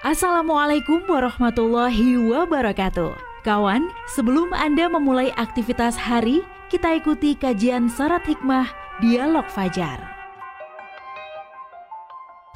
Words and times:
Assalamualaikum 0.00 1.04
warahmatullahi 1.04 2.16
wabarakatuh. 2.16 3.20
Kawan, 3.44 3.92
sebelum 4.08 4.48
Anda 4.56 4.88
memulai 4.88 5.28
aktivitas 5.36 5.92
hari, 5.92 6.40
kita 6.72 6.96
ikuti 6.96 7.36
kajian 7.36 7.92
syarat 7.92 8.24
hikmah 8.24 8.64
Dialog 9.04 9.44
Fajar. 9.52 10.00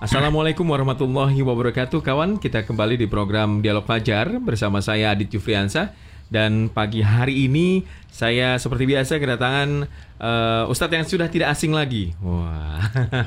Assalamualaikum 0.01 0.65
warahmatullahi 0.65 1.45
wabarakatuh 1.45 2.01
Kawan, 2.01 2.41
kita 2.41 2.65
kembali 2.65 2.97
di 2.97 3.13
program 3.13 3.61
Dialog 3.61 3.85
Fajar 3.85 4.41
bersama 4.41 4.81
saya 4.81 5.13
Adit 5.13 5.29
Jufriansa 5.29 5.93
dan 6.33 6.73
pagi 6.73 7.05
hari 7.05 7.47
ini 7.47 7.85
saya 8.15 8.55
seperti 8.63 8.87
biasa 8.87 9.19
kedatangan 9.19 9.91
uh, 10.23 10.71
Ustadz 10.71 10.95
yang 10.95 11.07
sudah 11.07 11.27
tidak 11.27 11.51
asing 11.51 11.75
lagi. 11.75 12.15
Wah, 12.23 12.79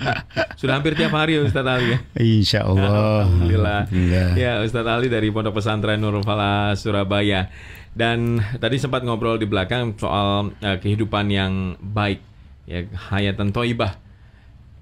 sudah 0.59 0.79
hampir 0.79 0.95
tiap 0.95 1.11
hari 1.11 1.35
ya 1.35 1.41
Ustadz 1.43 1.67
Ali 1.67 1.87
ya. 1.91 1.99
Insya 2.15 2.63
Allah. 2.63 3.27
Alhamdulillah. 3.27 3.81
Ya 4.39 4.63
Ustadz 4.63 4.87
Ali 4.87 5.11
dari 5.11 5.27
Pondok 5.27 5.59
Pesantren 5.59 5.99
Nurul 5.99 6.23
Falah 6.23 6.71
Surabaya. 6.79 7.51
Dan 7.97 8.39
tadi 8.61 8.77
sempat 8.77 9.01
ngobrol 9.01 9.41
di 9.41 9.49
belakang 9.49 9.97
soal 9.97 10.53
uh, 10.53 10.77
kehidupan 10.77 11.33
yang 11.33 11.75
baik, 11.81 12.21
ya 12.69 12.85
hayatan 13.11 13.49
toibah. 13.51 13.97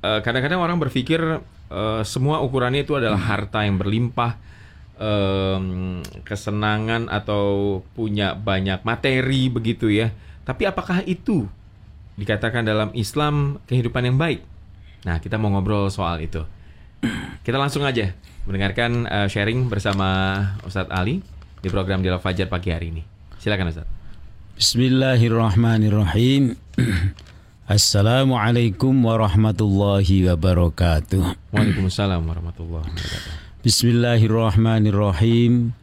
Uh, 0.04 0.20
kadang-kadang 0.22 0.60
orang 0.62 0.78
berpikir 0.78 1.42
uh, 1.72 2.02
semua 2.06 2.44
ukurannya 2.44 2.84
itu 2.84 2.94
adalah 2.94 3.18
harta 3.18 3.64
yang 3.64 3.80
berlimpah 3.80 4.38
um, 5.00 6.02
kesenangan 6.24 7.08
atau 7.12 7.80
punya 7.96 8.36
banyak 8.36 8.84
materi 8.84 9.50
begitu 9.52 9.90
ya. 9.92 10.12
Tapi 10.46 10.66
apakah 10.70 11.02
itu 11.04 11.48
dikatakan 12.16 12.64
dalam 12.64 12.92
Islam 12.96 13.60
kehidupan 13.68 14.06
yang 14.08 14.18
baik? 14.18 14.42
Nah, 15.06 15.22
kita 15.22 15.38
mau 15.38 15.54
ngobrol 15.54 15.90
soal 15.94 16.22
itu. 16.24 16.42
Kita 17.46 17.62
langsung 17.62 17.86
aja 17.86 18.10
mendengarkan 18.50 19.06
uh, 19.06 19.28
sharing 19.30 19.70
bersama 19.70 20.38
Ustadz 20.66 20.94
Ali 20.94 21.22
di 21.62 21.70
program 21.70 22.02
Dialog 22.02 22.22
Fajar 22.22 22.50
pagi 22.50 22.74
hari 22.74 22.90
ini. 22.94 23.04
Silakan 23.38 23.70
Ustadz. 23.70 23.90
Bismillahirrahmanirrahim. 24.58 26.58
Assalamualaikum 27.66 28.94
warahmatullahi 28.94 30.30
wabarakatuh. 30.30 31.50
Waalaikumsalam 31.50 32.22
warahmatullahi 32.22 32.86
wabarakatuh. 32.86 33.45
Bismillahirrahmanirrahim. 33.66 35.74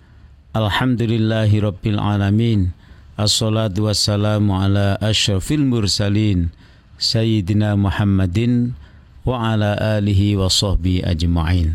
Alhamdulillahi 0.54 1.66
rabbil 1.66 1.98
alamin. 1.98 2.70
Assalatu 3.18 3.90
wassalamu 3.90 4.54
ala 4.54 4.94
asyrafil 5.02 5.66
mursalin 5.66 6.54
Sayyidina 6.94 7.74
Muhammadin 7.74 8.78
wa 9.26 9.50
ala 9.50 9.98
alihi 9.98 10.38
wa 10.38 10.46
sahbihi 10.46 11.02
ajma'in. 11.02 11.74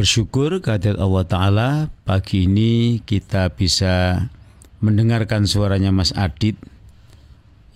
Bersyukur 0.00 0.64
kehadirat 0.64 0.96
Allah 0.96 1.24
Ta'ala 1.28 1.68
pagi 2.08 2.48
ini 2.48 3.04
kita 3.04 3.52
bisa 3.52 4.32
mendengarkan 4.80 5.44
suaranya 5.44 5.92
Mas 5.92 6.16
Adit 6.16 6.56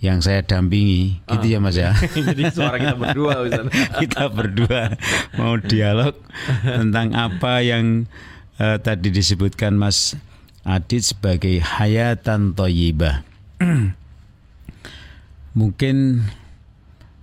yang 0.03 0.19
saya 0.19 0.43
dampingi 0.43 1.23
gitu 1.25 1.45
ah, 1.47 1.53
ya 1.55 1.59
Mas 1.63 1.77
ya. 1.79 1.91
Jadi 2.29 2.43
suara 2.51 2.77
kita 2.77 2.95
berdua 2.99 3.33
kita 4.01 4.23
berdua 4.27 4.81
mau 5.39 5.55
dialog 5.57 6.13
tentang 6.63 7.15
apa 7.15 7.63
yang 7.63 8.05
uh, 8.59 8.77
tadi 8.77 9.09
disebutkan 9.09 9.79
Mas 9.79 10.19
Adit 10.65 11.05
sebagai 11.05 11.61
hayatan 11.61 12.57
toyibah. 12.57 13.21
Mungkin 15.59 16.25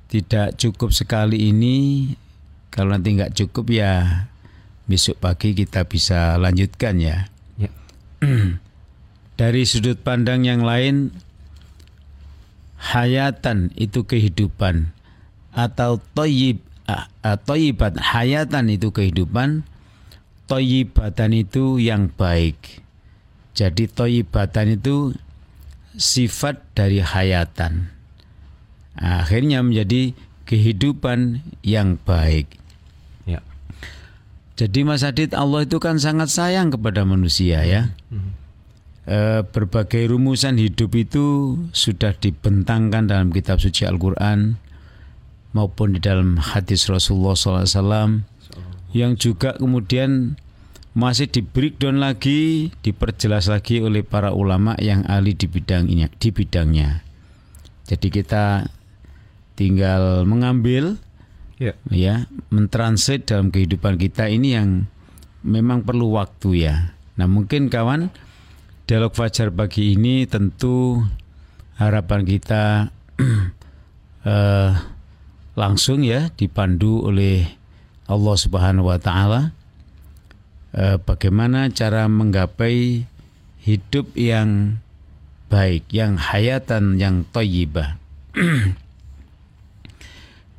tidak 0.06 0.54
cukup 0.62 0.94
sekali 0.94 1.50
ini 1.50 2.06
kalau 2.70 2.94
nanti 2.94 3.18
nggak 3.18 3.34
cukup 3.34 3.68
ya 3.74 4.24
besok 4.86 5.18
pagi 5.18 5.58
kita 5.58 5.84
bisa 5.90 6.38
lanjutkan 6.38 7.02
ya. 7.02 7.26
ya. 7.58 7.70
Dari 9.40 9.62
sudut 9.66 9.98
pandang 9.98 10.46
yang 10.46 10.62
lain 10.62 11.10
hayatan 12.82 13.70
itu 13.78 14.02
kehidupan. 14.02 14.90
Atau 15.54 16.02
toyib 16.18 16.58
toyibat. 17.46 17.94
Hayatan 17.96 18.66
itu 18.72 18.90
kehidupan. 18.90 19.62
Toyibatan 20.50 21.30
itu 21.32 21.78
yang 21.78 22.10
baik. 22.12 22.82
Jadi 23.54 23.86
toyibatan 23.88 24.76
itu 24.76 25.14
sifat 25.94 26.60
dari 26.74 27.00
hayatan. 27.00 27.88
Akhirnya 28.98 29.64
menjadi 29.64 30.12
kehidupan 30.44 31.40
yang 31.64 31.96
baik. 32.04 32.60
Ya. 33.24 33.40
jadi 34.58 34.84
Mas 34.84 35.06
Adit 35.06 35.32
Allah 35.32 35.64
itu 35.64 35.80
kan 35.80 35.96
sangat 35.96 36.28
sayang 36.28 36.74
kepada 36.74 37.06
manusia 37.06 37.64
ya. 37.64 37.94
Hmm 38.12 38.41
eh, 39.06 39.42
berbagai 39.42 40.10
rumusan 40.10 40.58
hidup 40.58 40.94
itu 40.94 41.56
sudah 41.74 42.14
dibentangkan 42.14 43.08
dalam 43.10 43.34
kitab 43.34 43.58
suci 43.58 43.86
Al-Quran 43.86 44.58
maupun 45.52 45.96
di 45.96 46.00
dalam 46.00 46.40
hadis 46.40 46.88
Rasulullah 46.88 47.36
SAW 47.36 48.24
yang 48.92 49.16
juga 49.16 49.56
kemudian 49.56 50.36
masih 50.92 51.24
di 51.24 51.40
breakdown 51.40 52.04
lagi, 52.04 52.68
diperjelas 52.84 53.48
lagi 53.48 53.80
oleh 53.80 54.04
para 54.04 54.36
ulama 54.36 54.76
yang 54.76 55.00
ahli 55.08 55.32
di 55.32 55.48
bidangnya. 55.48 56.12
Di 56.20 56.28
bidangnya. 56.28 57.00
Jadi 57.88 58.08
kita 58.12 58.68
tinggal 59.56 60.28
mengambil, 60.28 61.00
yeah. 61.56 61.76
ya, 61.88 62.28
mentranslate 62.52 63.24
dalam 63.24 63.48
kehidupan 63.48 63.96
kita 63.96 64.28
ini 64.28 64.52
yang 64.52 64.84
memang 65.40 65.82
perlu 65.88 66.12
waktu 66.12 66.68
ya. 66.68 66.92
Nah 67.16 67.24
mungkin 67.28 67.72
kawan 67.72 68.12
Dialog 68.92 69.16
Fajar 69.16 69.48
pagi 69.48 69.96
ini 69.96 70.28
tentu 70.28 71.00
harapan 71.80 72.28
kita 72.28 72.92
uh, 74.20 74.72
langsung 75.64 76.04
ya 76.04 76.28
dipandu 76.36 77.08
oleh 77.08 77.56
Allah 78.04 78.36
Subhanahu 78.36 78.92
wa 78.92 79.00
taala 79.00 79.56
uh, 80.76 81.00
bagaimana 81.00 81.72
cara 81.72 82.04
menggapai 82.04 83.08
hidup 83.64 84.12
yang 84.12 84.84
baik, 85.48 85.88
yang 85.88 86.20
hayatan 86.20 87.00
yang 87.00 87.24
thayyibah. 87.32 87.96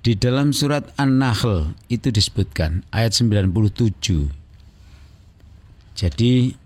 Di 0.09 0.17
dalam 0.17 0.57
surat 0.57 0.89
An-Nahl 0.97 1.77
itu 1.85 2.09
disebutkan 2.09 2.81
ayat 2.89 3.13
97. 3.13 3.53
Jadi 5.94 6.62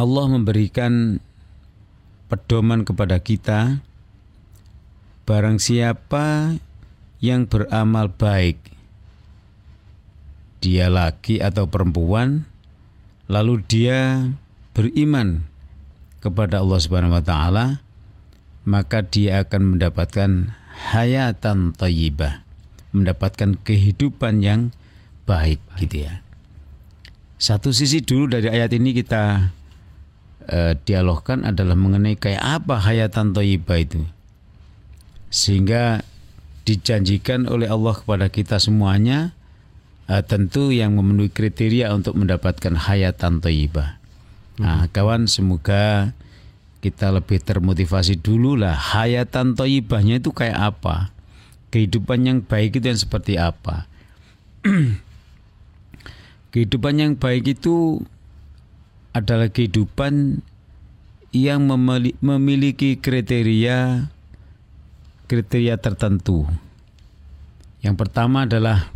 Allah 0.00 0.32
memberikan 0.32 1.20
pedoman 2.32 2.88
kepada 2.88 3.20
kita 3.20 3.84
barang 5.28 5.60
siapa 5.60 6.56
yang 7.20 7.44
beramal 7.44 8.08
baik 8.08 8.56
dia 10.64 10.88
laki 10.88 11.44
atau 11.44 11.68
perempuan 11.68 12.48
lalu 13.28 13.60
dia 13.68 14.32
beriman 14.72 15.44
kepada 16.24 16.64
Allah 16.64 16.80
Subhanahu 16.80 17.20
wa 17.20 17.24
taala 17.24 17.66
maka 18.64 19.04
dia 19.04 19.44
akan 19.44 19.76
mendapatkan 19.76 20.56
hayatan 20.92 21.76
thayyibah 21.76 22.40
mendapatkan 22.96 23.58
kehidupan 23.62 24.42
yang 24.42 24.74
baik 25.26 25.62
gitu 25.78 26.10
ya. 26.10 26.24
Satu 27.40 27.72
sisi 27.72 28.04
dulu 28.04 28.28
dari 28.36 28.52
ayat 28.52 28.74
ini 28.76 28.92
kita 28.92 29.54
uh, 30.48 30.72
dialogkan 30.86 31.44
adalah 31.44 31.76
mengenai 31.76 32.16
kayak 32.16 32.40
apa 32.40 32.80
hayatan 32.80 33.36
toyibah 33.36 33.78
itu. 33.80 34.00
Sehingga 35.28 36.06
dijanjikan 36.64 37.50
oleh 37.50 37.66
Allah 37.66 37.94
kepada 37.96 38.30
kita 38.30 38.56
semuanya 38.62 39.36
uh, 40.08 40.22
tentu 40.24 40.70
yang 40.70 40.96
memenuhi 40.96 41.28
kriteria 41.28 41.92
untuk 41.92 42.16
mendapatkan 42.16 42.76
hayatan 42.76 43.42
toyibah. 43.42 44.00
Nah, 44.60 44.84
hmm. 44.84 44.92
kawan 44.92 45.24
semoga 45.24 46.12
kita 46.80 47.12
lebih 47.12 47.44
termotivasi 47.44 48.16
dulu 48.16 48.56
lah 48.56 48.72
hayatan 48.72 49.52
toyibahnya 49.52 50.16
itu 50.16 50.32
kayak 50.32 50.72
apa 50.72 51.12
kehidupan 51.68 52.24
yang 52.24 52.38
baik 52.40 52.80
itu 52.80 52.88
yang 52.88 53.00
seperti 53.00 53.36
apa 53.36 53.84
kehidupan 56.52 56.94
yang 56.96 57.12
baik 57.20 57.52
itu 57.52 58.00
adalah 59.10 59.50
kehidupan 59.50 60.42
yang 61.30 61.66
memiliki 62.22 62.98
kriteria 62.98 64.10
kriteria 65.30 65.78
tertentu. 65.78 66.42
Yang 67.80 67.96
pertama 68.02 68.50
adalah 68.50 68.90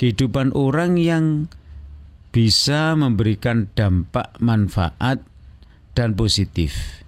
kehidupan 0.00 0.56
orang 0.56 0.96
yang 0.96 1.24
bisa 2.32 2.96
memberikan 2.96 3.68
dampak 3.76 4.32
manfaat 4.40 5.20
dan 5.92 6.16
positif. 6.16 7.04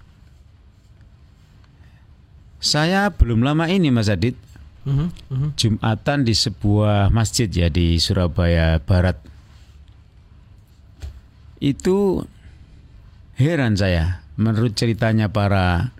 Saya 2.61 3.09
belum 3.11 3.43
lama 3.43 3.67
ini 3.67 3.91
Mas 3.91 4.07
Adit, 4.07 4.37
uh 4.85 4.87
-huh, 4.87 5.09
uh 5.09 5.33
-huh. 5.33 5.51
Jumatan 5.57 6.23
di 6.23 6.37
sebuah 6.37 7.09
masjid 7.11 7.49
ya 7.49 7.67
di 7.67 7.97
Surabaya 7.99 8.79
Barat 8.79 9.32
itu 11.63 12.27
heran 13.39 13.79
saya 13.79 14.19
menurut 14.35 14.75
ceritanya 14.75 15.31
para 15.31 15.95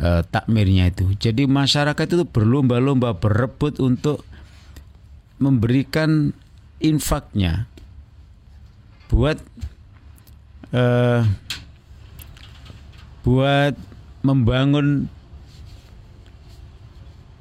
uh, 0.00 0.24
takmirnya 0.24 0.88
itu. 0.88 1.12
Jadi 1.20 1.44
masyarakat 1.44 2.06
itu 2.08 2.24
berlomba-lomba 2.24 3.20
berebut 3.20 3.76
untuk 3.84 4.24
memberikan 5.36 6.32
infaknya 6.80 7.68
buat 9.12 9.38
uh, 10.72 11.22
buat 13.22 13.74
membangun 14.24 15.12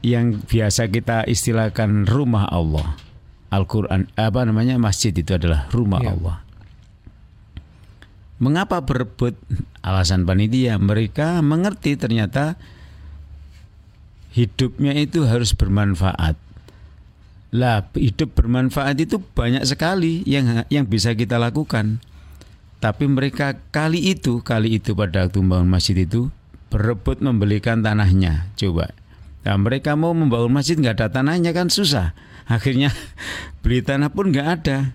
yang 0.03 0.39
biasa 0.45 0.91
kita 0.91 1.23
istilahkan 1.25 2.05
rumah 2.05 2.51
Allah. 2.51 2.99
Al-Qur'an 3.47 4.11
apa 4.19 4.43
namanya 4.43 4.75
masjid 4.75 5.15
itu 5.15 5.31
adalah 5.31 5.71
rumah 5.71 6.03
ya. 6.03 6.11
Allah. 6.11 6.46
Mengapa 8.37 8.85
berebut? 8.85 9.33
Alasan 9.81 10.27
panitia 10.27 10.77
mereka 10.77 11.39
mengerti 11.41 11.97
ternyata 11.97 12.59
hidupnya 14.37 14.93
itu 14.93 15.25
harus 15.25 15.57
bermanfaat. 15.57 16.37
Lah, 17.55 17.87
hidup 17.95 18.35
bermanfaat 18.35 18.99
itu 18.99 19.17
banyak 19.23 19.63
sekali 19.63 20.21
yang 20.27 20.67
yang 20.67 20.85
bisa 20.85 21.15
kita 21.15 21.39
lakukan. 21.41 22.03
Tapi 22.77 23.09
mereka 23.09 23.57
kali 23.73 24.13
itu, 24.13 24.45
kali 24.45 24.77
itu 24.77 24.93
pada 24.93 25.25
waktu 25.25 25.41
membangun 25.41 25.71
masjid 25.71 25.97
itu 25.97 26.29
berebut 26.69 27.23
membelikan 27.23 27.81
tanahnya. 27.81 28.53
Coba. 28.53 28.93
Nah, 29.47 29.55
mereka 29.57 29.95
mau 29.97 30.13
membangun 30.13 30.53
masjid 30.53 30.77
nggak 30.77 31.01
ada 31.01 31.07
tanahnya 31.09 31.55
kan 31.55 31.71
susah. 31.71 32.13
Akhirnya 32.45 32.93
beli 33.65 33.81
tanah 33.81 34.13
pun 34.13 34.29
nggak 34.29 34.47
ada. 34.61 34.93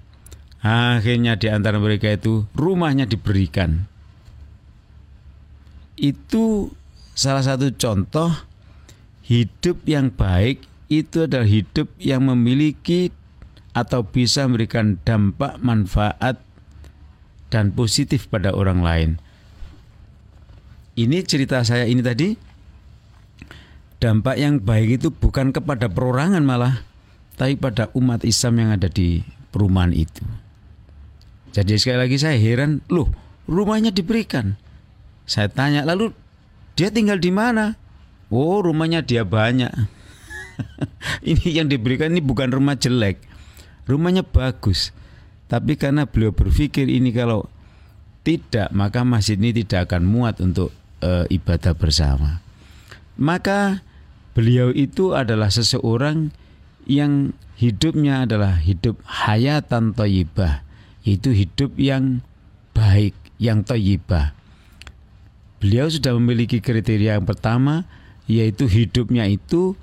Akhirnya 0.62 1.35
di 1.35 1.50
antara 1.50 1.82
mereka 1.82 2.14
itu 2.14 2.47
rumahnya 2.55 3.03
diberikan. 3.03 3.91
Itu 5.99 6.70
salah 7.19 7.43
satu 7.43 7.75
contoh 7.75 8.31
hidup 9.26 9.82
yang 9.91 10.14
baik 10.14 10.62
itu 10.87 11.26
adalah 11.26 11.50
hidup 11.50 11.91
yang 11.99 12.31
memiliki 12.31 13.11
atau 13.75 14.06
bisa 14.06 14.47
memberikan 14.47 15.03
dampak 15.03 15.59
manfaat 15.59 16.38
dan 17.50 17.75
positif 17.75 18.31
pada 18.31 18.55
orang 18.55 18.81
lain. 18.87 19.11
Ini 20.93 21.25
cerita 21.25 21.64
saya 21.64 21.88
ini 21.88 22.05
tadi 22.05 22.37
dampak 23.99 24.37
yang 24.37 24.61
baik 24.61 25.00
itu 25.00 25.09
bukan 25.09 25.50
kepada 25.50 25.88
perorangan 25.88 26.44
malah 26.44 26.85
tapi 27.35 27.56
pada 27.56 27.88
umat 27.97 28.23
Islam 28.29 28.61
yang 28.61 28.70
ada 28.76 28.93
di 28.93 29.25
perumahan 29.50 29.97
itu. 29.97 30.42
Jadi 31.52 31.76
sekali 31.76 32.08
lagi 32.08 32.16
saya 32.16 32.40
heran, 32.40 32.81
loh 32.88 33.12
rumahnya 33.44 33.93
diberikan. 33.93 34.56
Saya 35.28 35.52
tanya, 35.52 35.84
lalu 35.84 36.16
dia 36.75 36.88
tinggal 36.88 37.20
di 37.20 37.28
mana? 37.28 37.76
Oh 38.32 38.64
rumahnya 38.64 39.04
dia 39.04 39.28
banyak. 39.28 39.69
ini 41.31 41.46
yang 41.52 41.69
diberikan 41.69 42.16
ini 42.16 42.25
bukan 42.25 42.49
rumah 42.49 42.81
jelek, 42.81 43.20
rumahnya 43.84 44.25
bagus. 44.25 44.96
Tapi 45.52 45.76
karena 45.76 46.08
beliau 46.08 46.32
berpikir 46.32 46.88
ini 46.88 47.12
kalau 47.12 47.44
tidak 48.25 48.72
maka 48.72 49.04
masjid 49.04 49.37
ini 49.37 49.52
tidak 49.52 49.93
akan 49.93 50.08
muat 50.08 50.40
untuk 50.40 50.72
e, 51.04 51.28
ibadah 51.28 51.76
bersama. 51.76 52.40
Maka 53.20 53.84
beliau 54.32 54.72
itu 54.72 55.12
adalah 55.12 55.52
seseorang 55.52 56.32
yang 56.88 57.37
hidupnya 57.60 58.25
adalah 58.25 58.56
hidup 58.56 58.96
hayatan 59.04 59.93
toyibah 59.93 60.64
yaitu 61.02 61.34
hidup 61.34 61.75
yang 61.78 62.22
baik, 62.72 63.14
yang 63.38 63.62
toyibah. 63.66 64.34
Beliau 65.62 65.87
sudah 65.87 66.14
memiliki 66.19 66.58
kriteria 66.58 67.19
yang 67.19 67.26
pertama, 67.26 67.87
yaitu 68.26 68.66
hidupnya 68.66 69.31
itu 69.31 69.78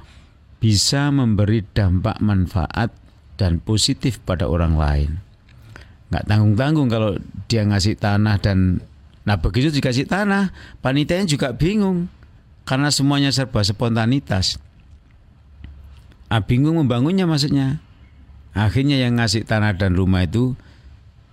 bisa 0.60 1.08
memberi 1.08 1.64
dampak 1.64 2.20
manfaat 2.20 2.92
dan 3.40 3.64
positif 3.64 4.20
pada 4.20 4.48
orang 4.48 4.76
lain. 4.76 5.12
Nggak 6.12 6.26
tanggung-tanggung 6.28 6.88
kalau 6.92 7.16
dia 7.48 7.64
ngasih 7.64 7.96
tanah 7.96 8.36
dan 8.44 8.84
nah 9.24 9.40
begitu 9.40 9.72
dikasih 9.72 10.10
tanah, 10.10 10.52
panitianya 10.84 11.30
juga 11.30 11.56
bingung 11.56 12.12
karena 12.68 12.92
semuanya 12.92 13.32
serba 13.32 13.64
spontanitas. 13.64 14.60
Ah, 16.30 16.44
bingung 16.44 16.78
membangunnya 16.78 17.26
maksudnya. 17.26 17.82
Akhirnya 18.54 19.00
yang 19.00 19.18
ngasih 19.18 19.46
tanah 19.46 19.78
dan 19.78 19.96
rumah 19.96 20.26
itu 20.26 20.54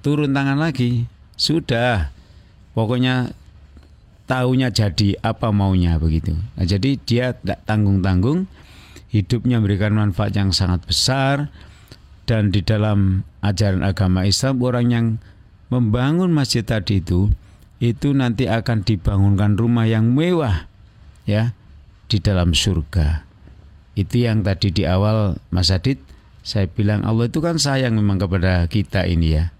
turun 0.00 0.32
tangan 0.32 0.58
lagi. 0.58 1.06
Sudah. 1.36 2.10
Pokoknya 2.76 3.32
tahunya 4.26 4.74
jadi 4.74 5.16
apa 5.22 5.54
maunya 5.54 5.96
begitu. 5.96 6.34
Nah, 6.58 6.66
jadi 6.66 6.98
dia 7.06 7.32
tidak 7.38 7.62
tanggung-tanggung, 7.64 8.50
hidupnya 9.08 9.62
memberikan 9.62 9.94
manfaat 9.94 10.34
yang 10.34 10.50
sangat 10.50 10.84
besar 10.84 11.48
dan 12.26 12.50
di 12.50 12.60
dalam 12.60 13.22
ajaran 13.40 13.86
agama 13.86 14.26
Islam 14.26 14.58
orang 14.60 14.86
yang 14.90 15.06
membangun 15.70 16.34
masjid 16.34 16.66
tadi 16.66 17.00
itu 17.00 17.30
itu 17.78 18.10
nanti 18.12 18.50
akan 18.50 18.82
dibangunkan 18.82 19.54
rumah 19.54 19.86
yang 19.86 20.10
mewah 20.10 20.66
ya 21.24 21.54
di 22.10 22.18
dalam 22.18 22.52
surga. 22.52 23.24
Itu 23.96 24.20
yang 24.20 24.44
tadi 24.44 24.74
di 24.74 24.84
awal 24.84 25.40
Mas 25.48 25.72
Adit 25.72 26.02
saya 26.46 26.68
bilang 26.68 27.02
Allah 27.02 27.26
itu 27.26 27.40
kan 27.42 27.58
sayang 27.58 27.96
memang 27.96 28.22
kepada 28.22 28.68
kita 28.70 29.08
ini 29.08 29.40
ya 29.40 29.55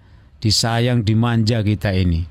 disayang, 0.46 1.02
dimanja 1.02 1.66
kita 1.66 1.90
ini. 1.90 2.22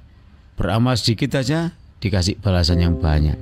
Beramal 0.55 0.95
sedikit 0.95 1.35
aja 1.35 1.75
dikasih 1.99 2.39
balasan 2.39 2.79
yang 2.79 2.95
banyak. 2.95 3.35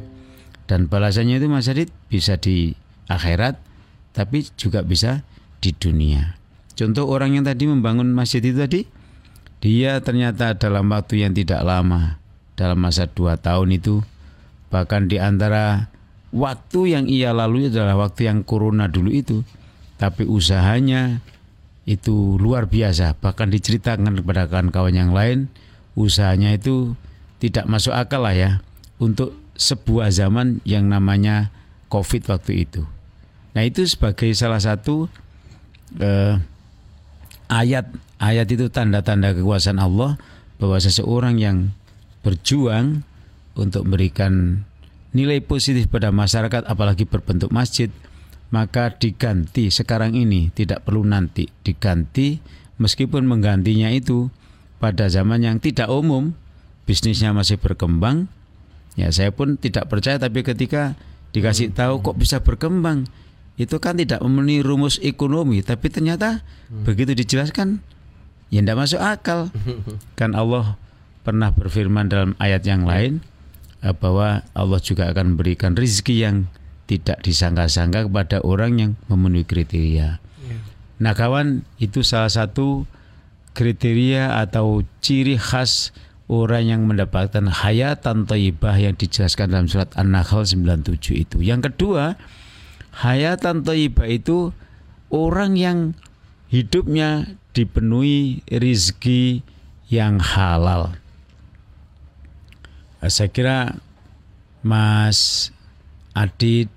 Dan 0.66 0.90
balasannya 0.90 1.38
itu 1.38 1.46
Mas 1.46 1.70
Adit 1.70 1.94
bisa 2.10 2.42
di 2.42 2.74
akhirat 3.06 3.62
tapi 4.18 4.50
juga 4.58 4.82
bisa 4.82 5.22
di 5.62 5.70
dunia. 5.78 6.38
Contoh 6.74 7.06
orang 7.06 7.38
yang 7.38 7.46
tadi 7.46 7.70
membangun 7.70 8.10
masjid 8.10 8.42
itu 8.42 8.58
tadi, 8.58 8.82
dia 9.62 10.02
ternyata 10.02 10.58
dalam 10.58 10.90
waktu 10.90 11.22
yang 11.22 11.34
tidak 11.38 11.62
lama, 11.62 12.18
dalam 12.58 12.82
masa 12.82 13.06
dua 13.06 13.38
tahun 13.38 13.78
itu, 13.78 14.02
bahkan 14.74 15.06
di 15.06 15.22
antara 15.22 15.94
waktu 16.34 16.98
yang 16.98 17.06
ia 17.06 17.30
lalui 17.30 17.70
adalah 17.70 17.94
waktu 18.10 18.26
yang 18.26 18.42
corona 18.42 18.90
dulu 18.90 19.14
itu, 19.14 19.46
tapi 20.02 20.26
usahanya 20.26 21.22
itu 21.84 22.40
luar 22.40 22.68
biasa. 22.72 23.20
Bahkan 23.20 23.52
diceritakan 23.52 24.24
kepada 24.24 24.48
kawan-kawan 24.48 24.96
yang 24.96 25.12
lain 25.12 25.52
usahanya 25.94 26.56
itu 26.56 26.96
tidak 27.44 27.68
masuk 27.68 27.94
akal 27.94 28.24
lah 28.24 28.34
ya 28.34 28.52
untuk 28.98 29.36
sebuah 29.60 30.10
zaman 30.10 30.64
yang 30.64 30.90
namanya 30.90 31.52
covid 31.92 32.26
waktu 32.26 32.66
itu. 32.66 32.88
Nah 33.54 33.62
itu 33.68 33.86
sebagai 33.86 34.32
salah 34.34 34.58
satu 34.58 35.06
eh, 36.02 36.40
ayat 37.52 37.86
ayat 38.18 38.48
itu 38.50 38.72
tanda-tanda 38.72 39.36
kekuasaan 39.36 39.78
Allah 39.78 40.18
bahwa 40.58 40.78
seseorang 40.80 41.38
yang 41.38 41.76
berjuang 42.24 43.04
untuk 43.54 43.86
memberikan 43.86 44.66
nilai 45.14 45.44
positif 45.46 45.86
pada 45.92 46.10
masyarakat 46.10 46.66
apalagi 46.66 47.06
berbentuk 47.06 47.54
masjid 47.54 47.94
maka 48.54 48.94
diganti 48.94 49.74
sekarang 49.74 50.14
ini 50.14 50.54
tidak 50.54 50.86
perlu 50.86 51.02
nanti 51.02 51.50
diganti 51.66 52.38
meskipun 52.78 53.26
menggantinya 53.26 53.90
itu 53.90 54.30
pada 54.78 55.10
zaman 55.10 55.42
yang 55.42 55.58
tidak 55.58 55.90
umum 55.90 56.38
bisnisnya 56.86 57.34
masih 57.34 57.58
berkembang 57.58 58.30
ya 58.94 59.10
saya 59.10 59.34
pun 59.34 59.58
tidak 59.58 59.90
percaya 59.90 60.22
tapi 60.22 60.46
ketika 60.46 60.94
dikasih 61.34 61.74
hmm. 61.74 61.78
tahu 61.82 61.94
kok 62.06 62.18
bisa 62.22 62.46
berkembang 62.46 63.10
itu 63.58 63.82
kan 63.82 63.98
tidak 63.98 64.22
memenuhi 64.22 64.62
rumus 64.62 65.02
ekonomi 65.02 65.66
tapi 65.66 65.90
ternyata 65.90 66.46
hmm. 66.70 66.86
begitu 66.86 67.18
dijelaskan 67.18 67.82
ya 68.54 68.62
tidak 68.62 68.78
masuk 68.86 69.02
akal 69.02 69.50
kan 70.20 70.38
Allah 70.38 70.78
pernah 71.26 71.50
berfirman 71.50 72.06
dalam 72.06 72.32
ayat 72.38 72.62
yang 72.70 72.86
lain 72.86 73.26
eh, 73.82 73.98
bahwa 73.98 74.46
Allah 74.54 74.78
juga 74.78 75.10
akan 75.10 75.34
memberikan 75.34 75.74
rizki 75.74 76.22
yang 76.22 76.46
tidak 76.90 77.24
disangka-sangka 77.24 78.12
kepada 78.12 78.44
orang 78.44 78.72
yang 78.80 78.92
memenuhi 79.08 79.48
kriteria. 79.48 80.20
Ya. 80.20 80.58
Nah, 81.00 81.14
kawan, 81.16 81.64
itu 81.80 82.04
salah 82.04 82.32
satu 82.32 82.84
kriteria 83.54 84.42
atau 84.42 84.82
ciri 85.00 85.38
khas 85.38 85.94
orang 86.28 86.64
yang 86.66 86.82
mendapatkan 86.90 87.46
hayatan 87.46 88.26
thayyibah 88.26 88.76
yang 88.82 88.98
dijelaskan 88.98 89.54
dalam 89.54 89.68
surat 89.70 89.94
An-Nahl 89.94 90.44
97 90.44 91.14
itu. 91.14 91.38
Yang 91.46 91.72
kedua, 91.72 92.18
hayatan 93.06 93.62
thayyibah 93.62 94.10
itu 94.10 94.52
orang 95.14 95.54
yang 95.54 95.78
hidupnya 96.50 97.38
dipenuhi 97.54 98.42
rizki 98.50 99.46
yang 99.86 100.18
halal. 100.18 100.98
Saya 103.06 103.30
kira 103.30 103.78
Mas 104.66 105.53
Adit 106.14 106.70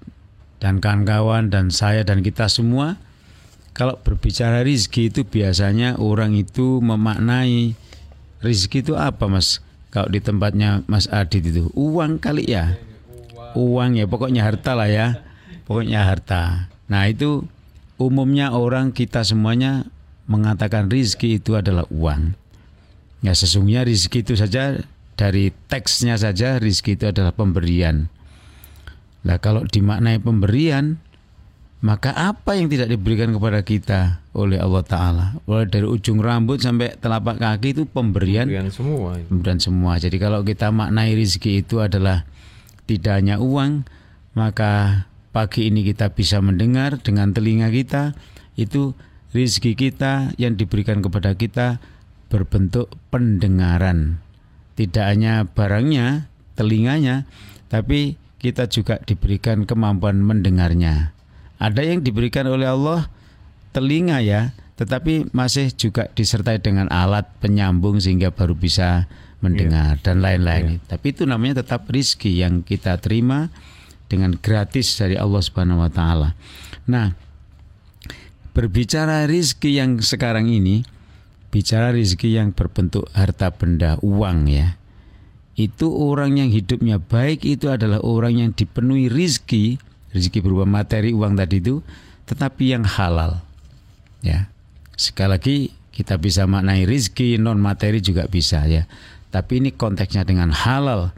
dan 0.58 0.80
kawan-kawan 0.80 1.52
dan 1.52 1.68
saya 1.68 2.02
dan 2.02 2.24
kita 2.24 2.48
semua 2.48 2.96
kalau 3.76 4.00
berbicara 4.00 4.64
rizki 4.64 5.12
itu 5.12 5.28
biasanya 5.28 6.00
orang 6.00 6.32
itu 6.32 6.80
memaknai 6.80 7.76
rizki 8.40 8.80
itu 8.80 8.96
apa 8.96 9.28
mas? 9.28 9.60
Kalau 9.92 10.12
di 10.12 10.20
tempatnya 10.20 10.84
Mas 10.84 11.08
Adit 11.08 11.40
itu 11.40 11.72
uang 11.72 12.20
kali 12.20 12.44
ya, 12.52 12.76
uang 13.56 13.96
ya 13.96 14.04
pokoknya 14.04 14.44
harta 14.44 14.76
lah 14.76 14.88
ya, 14.92 15.24
pokoknya 15.64 16.04
harta. 16.04 16.68
Nah 16.88 17.08
itu 17.08 17.48
umumnya 17.96 18.52
orang 18.52 18.92
kita 18.92 19.24
semuanya 19.24 19.88
mengatakan 20.28 20.92
rizki 20.92 21.40
itu 21.40 21.56
adalah 21.56 21.88
uang. 21.88 22.36
Ya 23.24 23.32
sesungguhnya 23.32 23.88
rizki 23.88 24.20
itu 24.20 24.36
saja 24.36 24.84
dari 25.16 25.48
teksnya 25.68 26.20
saja 26.20 26.60
rizki 26.60 26.96
itu 26.96 27.08
adalah 27.08 27.32
pemberian. 27.32 28.12
Nah 29.26 29.42
kalau 29.42 29.66
dimaknai 29.66 30.22
pemberian 30.22 31.02
maka 31.82 32.14
apa 32.14 32.56
yang 32.56 32.72
tidak 32.72 32.88
diberikan 32.88 33.36
kepada 33.36 33.60
kita 33.60 34.24
oleh 34.32 34.56
Allah 34.56 34.80
Ta'ala? 34.86 35.26
Mulai 35.44 35.68
dari 35.68 35.84
ujung 35.84 36.24
rambut 36.24 36.62
sampai 36.62 36.96
telapak 36.96 37.36
kaki 37.36 37.76
itu 37.76 37.82
pemberian 37.84 38.46
pemberian 38.48 38.70
semua 38.70 39.18
pemberian 39.26 39.60
semua. 39.60 39.92
Jadi 39.98 40.16
kalau 40.16 40.40
kita 40.46 40.70
maknai 40.70 41.12
rizki 41.18 41.60
itu 41.60 41.82
adalah 41.82 42.24
tidak 42.86 43.18
hanya 43.18 43.42
uang 43.42 43.82
maka 44.38 45.04
pagi 45.34 45.68
ini 45.68 45.82
kita 45.82 46.14
bisa 46.14 46.40
mendengar 46.40 47.02
dengan 47.02 47.34
telinga 47.34 47.68
kita 47.68 48.16
itu 48.56 48.96
rizki 49.36 49.76
kita 49.76 50.32
yang 50.40 50.56
diberikan 50.56 51.04
kepada 51.04 51.36
kita 51.36 51.82
berbentuk 52.32 52.88
pendengaran. 53.12 54.22
Tidak 54.78 55.02
hanya 55.02 55.44
barangnya 55.44 56.30
telinganya 56.56 57.28
tapi 57.68 58.16
kita 58.46 58.70
juga 58.70 59.02
diberikan 59.02 59.66
kemampuan 59.66 60.22
mendengarnya 60.22 61.16
ada 61.56 61.80
yang 61.80 62.04
diberikan 62.04 62.44
oleh 62.48 62.68
Allah 62.68 63.08
telinga 63.72 64.20
ya, 64.20 64.52
tetapi 64.76 65.32
masih 65.32 65.72
juga 65.72 66.08
disertai 66.12 66.60
dengan 66.60 66.88
alat 66.92 67.28
penyambung 67.40 68.00
sehingga 68.00 68.32
baru 68.32 68.52
bisa 68.56 69.08
mendengar 69.40 70.00
yeah. 70.00 70.04
dan 70.04 70.16
lain-lain. 70.20 70.80
Yeah. 70.80 70.84
Tapi 70.88 71.16
itu 71.16 71.24
namanya 71.24 71.64
tetap 71.64 71.88
rizki 71.88 72.40
yang 72.40 72.60
kita 72.60 73.00
terima 73.00 73.48
dengan 74.08 74.36
gratis 74.36 74.96
dari 74.96 75.16
Allah 75.16 75.40
Subhanahu 75.40 75.80
wa 75.80 75.90
taala. 75.92 76.36
Nah, 76.88 77.16
berbicara 78.52 79.24
rizki 79.24 79.80
yang 79.80 80.00
sekarang 80.00 80.48
ini, 80.52 80.84
bicara 81.48 81.92
rizki 81.92 82.36
yang 82.36 82.52
berbentuk 82.52 83.08
harta 83.16 83.48
benda, 83.48 83.96
uang 84.04 84.48
ya. 84.48 84.76
Itu 85.56 85.88
orang 85.88 86.36
yang 86.36 86.52
hidupnya 86.52 87.00
baik 87.00 87.48
itu 87.48 87.72
adalah 87.72 88.04
orang 88.04 88.36
yang 88.36 88.50
dipenuhi 88.52 89.08
rizki. 89.08 89.80
Rezeki 90.12 90.44
berupa 90.44 90.68
materi 90.68 91.16
uang 91.16 91.36
tadi 91.36 91.64
itu 91.64 91.80
tetapi 92.28 92.76
yang 92.76 92.84
halal. 92.84 93.40
Ya. 94.20 94.52
Sekali 95.00 95.30
lagi 95.32 95.56
kita 95.96 96.20
bisa 96.20 96.44
maknai 96.44 96.84
rezeki 96.84 97.40
non 97.40 97.56
materi 97.56 98.04
juga 98.04 98.28
bisa 98.28 98.68
ya. 98.68 98.84
Tapi 99.32 99.64
ini 99.64 99.72
konteksnya 99.72 100.28
dengan 100.28 100.52
halal. 100.52 101.16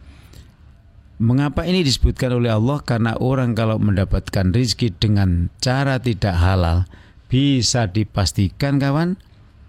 Mengapa 1.18 1.66
ini 1.66 1.82
disebutkan 1.82 2.30
oleh 2.30 2.54
Allah? 2.54 2.78
Karena 2.86 3.18
orang 3.18 3.58
kalau 3.58 3.82
mendapatkan 3.82 4.54
rezeki 4.54 4.94
dengan 4.94 5.50
cara 5.58 5.98
tidak 5.98 6.38
halal 6.38 6.86
bisa 7.26 7.90
dipastikan 7.90 8.78
kawan 8.78 9.18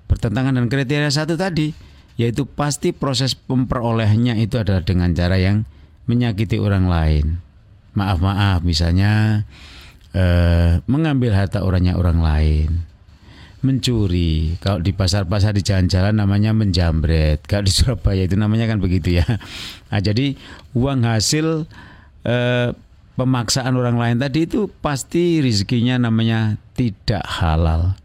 bertentangan 0.06 0.58
dengan 0.58 0.70
kriteria 0.70 1.10
satu 1.10 1.36
tadi 1.36 1.88
yaitu 2.20 2.44
pasti 2.44 2.92
proses 2.92 3.40
memperolehnya 3.48 4.36
itu 4.36 4.60
adalah 4.60 4.84
dengan 4.84 5.16
cara 5.16 5.40
yang 5.40 5.64
menyakiti 6.04 6.60
orang 6.60 6.92
lain. 6.92 7.40
Maaf-maaf 7.96 8.60
misalnya 8.68 9.48
eh, 10.12 10.84
mengambil 10.84 11.32
harta 11.32 11.64
orangnya 11.64 11.96
orang 11.96 12.20
lain. 12.20 12.70
Mencuri. 13.64 14.60
Kalau 14.60 14.84
di 14.84 14.92
pasar-pasar 14.92 15.56
di 15.56 15.64
jalan-jalan 15.64 16.20
namanya 16.20 16.52
menjambret. 16.52 17.40
Kalau 17.48 17.64
di 17.64 17.72
Surabaya 17.80 18.28
itu 18.28 18.36
namanya 18.36 18.68
kan 18.68 18.84
begitu 18.84 19.24
ya. 19.24 19.28
Nah, 19.88 20.04
jadi 20.04 20.36
uang 20.76 21.08
hasil 21.08 21.72
eh, 22.28 22.76
pemaksaan 23.16 23.80
orang 23.80 23.96
lain 23.96 24.20
tadi 24.20 24.44
itu 24.44 24.68
pasti 24.84 25.40
rezekinya 25.40 26.12
namanya 26.12 26.60
tidak 26.76 27.24
halal. 27.24 27.96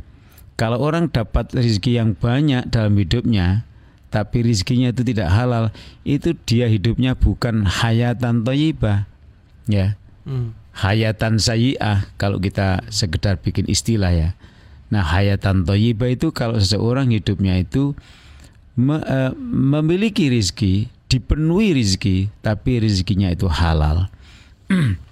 Kalau 0.54 0.78
orang 0.78 1.10
dapat 1.10 1.50
rezeki 1.50 1.98
yang 1.98 2.14
banyak 2.14 2.70
dalam 2.70 2.94
hidupnya 2.94 3.66
tapi 4.14 4.46
rezekinya 4.46 4.94
itu 4.94 5.02
tidak 5.02 5.26
halal 5.34 5.74
itu 6.06 6.38
dia 6.46 6.70
hidupnya 6.70 7.18
bukan 7.18 7.66
hayatan 7.66 8.46
toyibah 8.46 9.10
ya 9.66 9.98
hmm. 10.22 10.54
hayatan 10.70 11.42
sayi'ah 11.42 12.06
kalau 12.14 12.38
kita 12.38 12.86
sekedar 12.94 13.42
bikin 13.42 13.66
istilah 13.66 14.14
ya 14.14 14.38
nah 14.86 15.02
hayatan 15.02 15.66
toyibah 15.66 16.14
itu 16.14 16.30
kalau 16.30 16.54
seseorang 16.62 17.10
hidupnya 17.10 17.58
itu 17.58 17.98
me, 18.78 19.02
uh, 19.02 19.34
memiliki 19.42 20.30
rizki 20.30 20.86
dipenuhi 21.10 21.74
rizki 21.74 22.30
tapi 22.38 22.78
rizkinya 22.78 23.34
itu 23.34 23.50
halal 23.50 24.06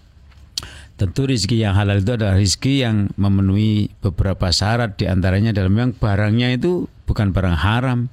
Tentu 1.03 1.27
rizki 1.27 1.59
yang 1.59 1.75
halal 1.75 1.99
itu 1.99 2.15
adalah 2.15 2.39
rizki 2.39 2.79
yang 2.79 3.11
memenuhi 3.19 3.91
beberapa 3.99 4.55
syarat 4.55 4.95
di 4.95 5.11
antaranya 5.11 5.51
dalam 5.51 5.75
yang 5.75 5.91
barangnya 5.99 6.55
itu 6.55 6.87
bukan 7.11 7.35
barang 7.35 7.59
haram. 7.59 8.07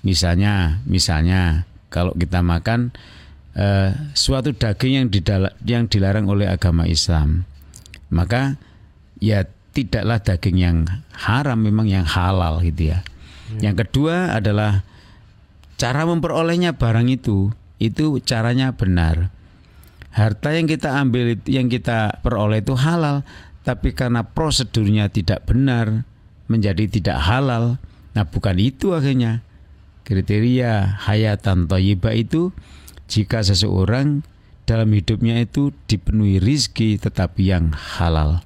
Misalnya, 0.00 0.80
misalnya 0.88 1.68
kalau 1.92 2.16
kita 2.16 2.40
makan 2.40 2.94
uh, 3.56 3.92
suatu 4.16 4.56
daging 4.56 4.92
yang 5.04 5.06
didala, 5.12 5.52
yang 5.66 5.84
dilarang 5.90 6.24
oleh 6.30 6.48
agama 6.48 6.88
Islam 6.88 7.50
maka 8.10 8.58
ya 9.22 9.46
tidaklah 9.70 10.18
daging 10.18 10.58
yang 10.58 10.76
haram 11.14 11.62
memang 11.62 11.86
yang 11.86 12.02
halal 12.04 12.58
gitu 12.60 12.90
ya. 12.90 13.06
ya. 13.56 13.70
Yang 13.70 13.86
kedua 13.86 14.34
adalah 14.34 14.82
cara 15.78 16.02
memperolehnya 16.04 16.74
barang 16.76 17.08
itu 17.08 17.54
itu 17.80 18.20
caranya 18.26 18.74
benar. 18.74 19.32
Harta 20.10 20.50
yang 20.50 20.66
kita 20.66 20.98
ambil 20.98 21.38
yang 21.46 21.70
kita 21.70 22.18
peroleh 22.20 22.60
itu 22.60 22.74
halal 22.74 23.22
tapi 23.62 23.94
karena 23.94 24.26
prosedurnya 24.26 25.06
tidak 25.06 25.46
benar 25.46 26.02
menjadi 26.50 26.90
tidak 26.90 27.22
halal. 27.22 27.78
Nah, 28.10 28.26
bukan 28.26 28.58
itu 28.58 28.90
akhirnya. 28.90 29.46
Kriteria 30.10 30.98
hayatan 31.06 31.70
thayyibah 31.70 32.18
itu 32.18 32.50
jika 33.06 33.46
seseorang 33.46 34.26
dalam 34.66 34.90
hidupnya 34.90 35.38
itu 35.38 35.70
dipenuhi 35.86 36.42
rizki 36.42 36.98
tetapi 36.98 37.46
yang 37.46 37.70
halal. 37.70 38.42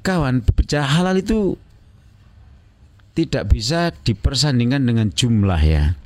Kawan, 0.00 0.40
bicara 0.40 0.88
halal 0.88 1.20
itu 1.20 1.60
tidak 3.12 3.52
bisa 3.52 3.92
dipersandingkan 3.92 4.88
dengan 4.88 5.08
jumlah 5.12 5.60
ya. 5.60 5.96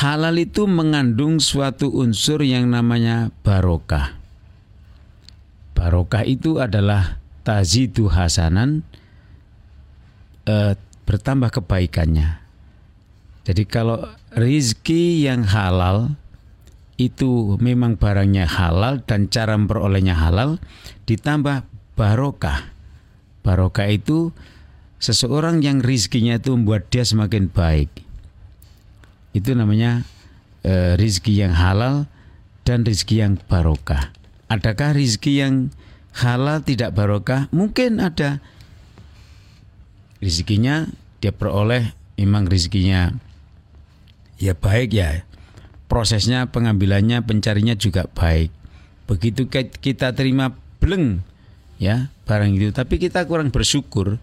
Halal 0.00 0.36
itu 0.40 0.64
mengandung 0.64 1.40
suatu 1.40 1.88
unsur 1.88 2.40
yang 2.40 2.68
namanya 2.68 3.32
barokah. 3.44 4.16
Barokah 5.72 6.24
itu 6.24 6.60
adalah 6.60 7.16
tazidu 7.44 8.12
hasanan 8.12 8.84
e, 10.44 10.76
bertambah 11.16 11.48
kebaikannya. 11.48 12.44
Jadi 13.48 13.64
kalau 13.64 14.04
rizki 14.36 15.24
yang 15.24 15.48
halal 15.48 16.12
itu 17.00 17.56
memang 17.56 17.96
barangnya 17.96 18.44
halal 18.44 19.00
dan 19.08 19.32
cara 19.32 19.56
memperolehnya 19.56 20.12
halal 20.12 20.60
ditambah 21.08 21.64
barokah. 21.96 22.68
Barokah 23.40 23.88
itu 23.88 24.36
seseorang 25.00 25.64
yang 25.64 25.80
rizkinya 25.80 26.36
itu 26.36 26.52
membuat 26.52 26.92
dia 26.92 27.06
semakin 27.06 27.48
baik. 27.48 27.88
Itu 29.32 29.56
namanya 29.56 30.04
e, 30.60 31.00
rizki 31.00 31.40
yang 31.40 31.56
halal 31.56 32.10
dan 32.68 32.84
rizki 32.84 33.24
yang 33.24 33.40
barokah. 33.48 34.12
Adakah 34.52 34.92
rizki 34.92 35.40
yang 35.40 35.72
halal 36.12 36.60
tidak 36.60 36.92
barokah? 36.92 37.48
Mungkin 37.54 38.02
ada. 38.04 38.42
Rizkinya 40.18 40.90
dia 41.20 41.32
peroleh 41.32 41.92
memang 42.20 42.48
rizkinya 42.48 43.12
ya 44.36 44.52
baik 44.56 44.90
ya. 44.92 45.24
Prosesnya 45.86 46.50
pengambilannya 46.50 47.22
pencarinya 47.22 47.78
juga 47.78 48.10
baik. 48.10 48.50
Begitu 49.06 49.46
kita 49.52 50.10
terima 50.18 50.50
bleng 50.82 51.22
ya 51.76 52.08
barang 52.24 52.56
itu 52.56 52.72
tapi 52.72 52.96
kita 52.96 53.28
kurang 53.28 53.52
bersyukur 53.52 54.16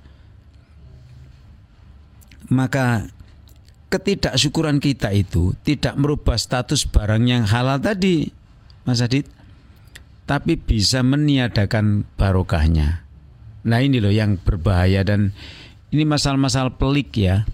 maka 2.50 3.08
ketidaksyukuran 3.94 4.82
kita 4.82 5.14
itu 5.14 5.54
tidak 5.62 5.94
merubah 5.96 6.36
status 6.36 6.90
barang 6.90 7.24
yang 7.30 7.44
halal 7.46 7.78
tadi 7.78 8.34
Mas 8.84 9.00
Adit 9.06 9.30
tapi 10.24 10.56
bisa 10.56 11.04
meniadakan 11.04 12.08
barokahnya. 12.16 13.04
Nah 13.68 13.80
ini 13.84 14.00
loh 14.00 14.12
yang 14.12 14.40
berbahaya 14.40 15.04
dan 15.04 15.36
ini 15.94 16.10
masalah-masalah 16.10 16.74
pelik 16.82 17.14
ya. 17.14 17.46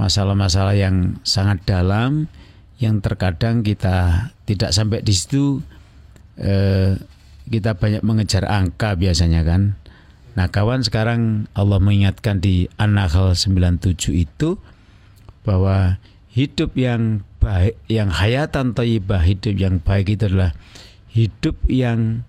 Masalah-masalah 0.00 0.74
yang 0.74 1.20
sangat 1.22 1.62
dalam 1.68 2.26
yang 2.82 2.98
terkadang 2.98 3.62
kita 3.62 4.28
tidak 4.48 4.74
sampai 4.74 5.04
di 5.04 5.14
situ 5.14 5.62
eh, 6.40 6.98
kita 7.46 7.76
banyak 7.76 8.02
mengejar 8.02 8.48
angka 8.48 8.96
biasanya 8.98 9.44
kan. 9.46 9.76
Nah, 10.34 10.50
kawan 10.50 10.82
sekarang 10.82 11.46
Allah 11.54 11.78
mengingatkan 11.78 12.42
di 12.42 12.66
An-Nahl 12.74 13.38
97 13.38 13.94
itu 14.10 14.58
bahwa 15.46 16.02
hidup 16.34 16.74
yang 16.74 17.22
baik, 17.38 17.78
yang 17.86 18.10
hayatan 18.10 18.74
thayyibah, 18.74 19.22
hidup 19.22 19.54
yang 19.54 19.78
baik 19.78 20.18
itu 20.18 20.26
adalah 20.26 20.56
hidup 21.14 21.54
yang 21.70 22.26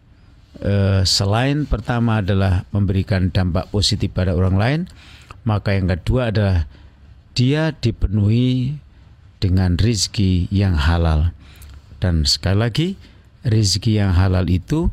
eh, 0.62 1.02
selain 1.02 1.66
pertama 1.66 2.22
adalah 2.22 2.70
memberikan 2.70 3.34
dampak 3.34 3.74
positif 3.74 4.14
pada 4.14 4.38
orang 4.38 4.56
lain, 4.60 4.82
maka 5.46 5.78
yang 5.78 5.88
kedua 5.88 6.34
adalah 6.34 6.66
dia 7.38 7.72
dipenuhi 7.72 8.82
dengan 9.38 9.78
rizki 9.78 10.50
yang 10.50 10.74
halal. 10.74 11.32
Dan 12.02 12.26
sekali 12.26 12.58
lagi, 12.58 12.88
rizki 13.46 14.02
yang 14.02 14.18
halal 14.18 14.50
itu 14.50 14.90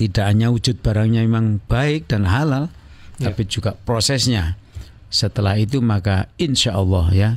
tidak 0.00 0.24
hanya 0.32 0.48
wujud 0.48 0.80
barangnya 0.80 1.24
memang 1.28 1.60
baik 1.68 2.08
dan 2.08 2.24
halal, 2.24 2.72
ya. 3.20 3.30
tapi 3.30 3.44
juga 3.44 3.76
prosesnya. 3.76 4.56
Setelah 5.12 5.60
itu 5.60 5.84
maka 5.84 6.28
insya 6.36 6.76
Allah 6.76 7.06
ya 7.12 7.30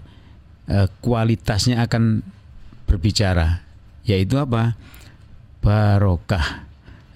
eh, 0.68 0.88
kualitasnya 1.04 1.84
akan 1.84 2.24
berbicara, 2.88 3.64
yaitu 4.08 4.40
apa? 4.40 4.76
Barokah, 5.60 6.64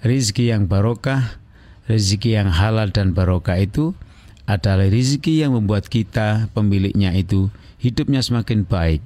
rizki 0.04 0.52
yang 0.52 0.68
barokah, 0.68 1.40
rizki 1.88 2.36
yang 2.36 2.52
halal 2.52 2.92
dan 2.92 3.16
barokah 3.16 3.60
itu 3.60 3.96
adalah 4.44 4.88
rizki 4.92 5.40
yang 5.40 5.56
membuat 5.56 5.88
kita 5.88 6.52
pemiliknya 6.52 7.16
itu 7.16 7.48
hidupnya 7.80 8.20
semakin 8.20 8.68
baik. 8.68 9.00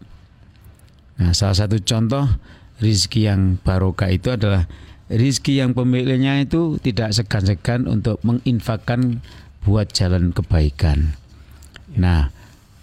Nah, 1.17 1.34
salah 1.34 1.58
satu 1.65 1.82
contoh 1.82 2.25
rizki 2.82 3.25
yang 3.25 3.58
barokah 3.62 4.10
itu 4.13 4.34
adalah 4.34 4.70
rizki 5.10 5.58
yang 5.58 5.74
pemiliknya 5.74 6.41
itu 6.41 6.77
tidak 6.82 7.13
segan-segan 7.13 7.89
untuk 7.89 8.22
menginfakkan 8.22 9.22
buat 9.65 9.89
jalan 9.94 10.34
kebaikan. 10.34 11.17
Nah, 11.98 12.29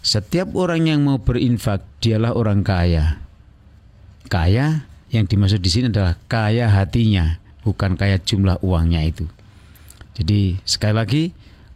setiap 0.04 0.52
orang 0.58 0.90
yang 0.90 1.00
mau 1.06 1.22
berinfak 1.22 1.80
dialah 2.02 2.34
orang 2.34 2.66
kaya. 2.66 3.22
Kaya 4.28 4.88
yang 5.14 5.24
dimaksud 5.30 5.62
di 5.62 5.70
sini 5.70 5.86
adalah 5.88 6.18
kaya 6.26 6.66
hatinya, 6.66 7.38
bukan 7.62 7.94
kaya 7.94 8.18
jumlah 8.18 8.58
uangnya 8.60 9.06
itu. 9.06 9.26
Jadi 10.14 10.58
sekali 10.66 10.94
lagi 10.94 11.22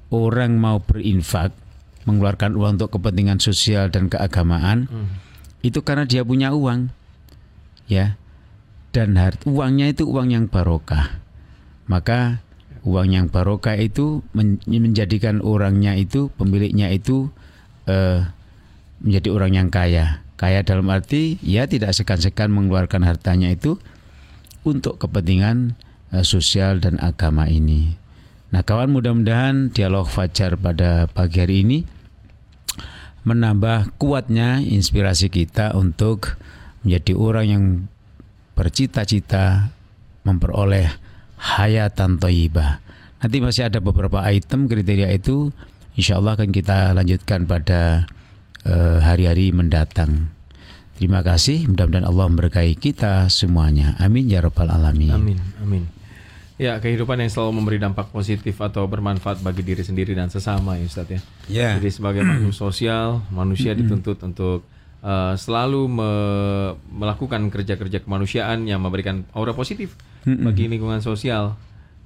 orang 0.08 0.56
mau 0.56 0.80
berinfak, 0.80 1.52
mengeluarkan 2.08 2.56
uang 2.56 2.80
untuk 2.80 2.96
kepentingan 2.96 3.40
sosial 3.40 3.92
dan 3.92 4.08
keagamaan, 4.08 4.88
hmm. 4.88 5.08
itu 5.60 5.84
karena 5.84 6.08
dia 6.08 6.24
punya 6.24 6.52
uang, 6.56 6.88
ya 7.88 8.16
dan 8.92 9.20
hart, 9.20 9.44
uangnya 9.44 9.92
itu 9.92 10.08
uang 10.08 10.32
yang 10.32 10.44
barokah. 10.48 11.20
Maka 11.88 12.40
uang 12.84 13.08
yang 13.12 13.26
barokah 13.28 13.76
itu 13.76 14.24
men, 14.32 14.60
menjadikan 14.64 15.44
orangnya 15.44 15.96
itu 15.96 16.32
pemiliknya 16.36 16.88
itu 16.88 17.28
uh, 17.88 18.28
menjadi 19.04 19.28
orang 19.30 19.52
yang 19.54 19.68
kaya. 19.68 20.24
Kaya 20.38 20.62
dalam 20.62 20.86
arti 20.88 21.36
ya 21.42 21.66
tidak 21.66 21.92
segan-segan 21.94 22.54
mengeluarkan 22.54 23.02
hartanya 23.02 23.50
itu 23.50 23.76
untuk 24.62 24.98
kepentingan 25.02 25.76
uh, 26.14 26.24
sosial 26.24 26.80
dan 26.80 26.96
agama 26.98 27.46
ini. 27.46 27.94
Nah, 28.48 28.64
kawan 28.64 28.88
mudah-mudahan 28.88 29.68
dialog 29.76 30.08
Fajar 30.08 30.56
pada 30.56 31.04
pagi 31.12 31.44
hari 31.44 31.66
ini 31.68 31.78
menambah 33.28 34.00
kuatnya 34.00 34.64
inspirasi 34.64 35.28
kita 35.28 35.76
untuk 35.76 36.40
menjadi 36.80 37.12
orang 37.12 37.46
yang 37.46 37.64
bercita-cita 38.56 39.68
memperoleh 40.24 40.88
hayatan 41.36 42.16
toyibah. 42.16 42.80
Nanti 43.20 43.36
masih 43.44 43.68
ada 43.68 43.84
beberapa 43.84 44.24
item 44.24 44.64
kriteria 44.64 45.12
itu, 45.12 45.52
insya 45.98 46.16
Allah 46.16 46.40
akan 46.40 46.48
kita 46.48 46.96
lanjutkan 46.96 47.44
pada 47.44 48.08
eh, 48.64 48.98
hari-hari 49.04 49.52
uh, 49.52 49.60
mendatang. 49.60 50.32
Terima 50.96 51.22
kasih, 51.22 51.68
mudah-mudahan 51.68 52.08
Allah 52.08 52.26
memberkahi 52.32 52.74
kita 52.80 53.28
semuanya. 53.30 53.94
Amin 54.02 54.26
ya 54.26 54.42
rabbal 54.42 54.72
alamin. 54.72 55.14
Amin, 55.14 55.38
amin. 55.62 55.97
Ya, 56.58 56.82
kehidupan 56.82 57.22
yang 57.22 57.30
selalu 57.30 57.62
memberi 57.62 57.78
dampak 57.78 58.10
positif 58.10 58.58
atau 58.58 58.82
bermanfaat 58.90 59.38
bagi 59.46 59.62
diri 59.62 59.86
sendiri 59.86 60.10
dan 60.18 60.26
sesama 60.26 60.74
ya 60.74 60.90
Ustaz 60.90 61.06
ya. 61.06 61.20
Yeah. 61.46 61.72
Jadi 61.78 61.90
sebagai 61.94 62.26
makhluk 62.26 62.50
sosial, 62.50 63.22
manusia 63.30 63.78
dituntut 63.78 64.18
untuk 64.26 64.66
uh, 65.06 65.38
selalu 65.38 65.86
me 65.86 66.10
melakukan 66.90 67.46
kerja-kerja 67.54 68.02
kemanusiaan 68.02 68.66
yang 68.66 68.82
memberikan 68.82 69.22
aura 69.30 69.54
positif 69.54 69.94
bagi 70.26 70.66
lingkungan 70.66 70.98
sosial 70.98 71.54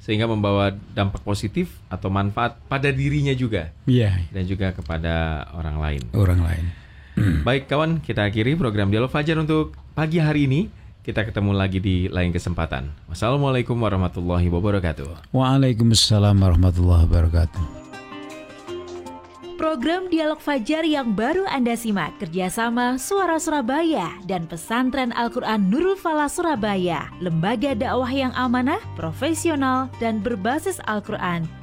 sehingga 0.03 0.27
membawa 0.27 0.75
dampak 0.93 1.25
positif 1.25 1.79
atau 1.87 2.11
manfaat 2.11 2.59
pada 2.67 2.91
dirinya 2.91 3.33
juga 3.33 3.73
yeah. 3.89 4.21
dan 4.35 4.45
juga 4.45 4.77
kepada 4.77 5.47
orang 5.57 5.81
lain. 5.81 6.03
Orang 6.13 6.45
lain. 6.45 6.65
Baik 7.47 7.69
kawan, 7.69 8.01
kita 8.01 8.27
akhiri 8.27 8.57
program 8.57 8.89
Dialog 8.89 9.13
Fajar 9.13 9.37
untuk 9.39 9.77
pagi 9.93 10.19
hari 10.19 10.49
ini. 10.49 10.82
Kita 11.03 11.27
ketemu 11.27 11.51
lagi 11.51 11.83
di 11.83 12.07
lain 12.07 12.31
kesempatan. 12.31 12.87
Wassalamualaikum 13.11 13.75
warahmatullahi 13.75 14.47
wabarakatuh. 14.47 15.35
Waalaikumsalam 15.35 16.39
warahmatullahi 16.39 17.11
wabarakatuh. 17.11 17.83
Program 19.59 20.07
Dialog 20.11 20.39
Fajar 20.39 20.87
yang 20.87 21.15
baru 21.19 21.43
Anda 21.51 21.75
simak 21.75 22.23
kerjasama 22.23 23.03
Suara 23.03 23.39
Surabaya 23.43 24.15
dan 24.31 24.47
Pesantren 24.47 25.11
Al-Quran 25.15 25.71
Nurul 25.71 25.99
Fala 25.99 26.31
Surabaya, 26.31 27.11
lembaga 27.19 27.75
dakwah 27.75 28.11
yang 28.11 28.35
amanah, 28.39 28.79
profesional, 28.95 29.91
dan 29.99 30.23
berbasis 30.23 30.79
Al-Quran 30.87 31.62